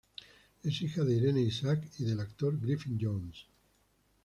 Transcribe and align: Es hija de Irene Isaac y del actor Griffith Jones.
Es 0.63 0.81
hija 0.81 1.03
de 1.03 1.15
Irene 1.15 1.41
Isaac 1.43 1.87
y 1.99 2.05
del 2.05 2.21
actor 2.21 2.59
Griffith 2.59 2.97
Jones. 2.99 3.45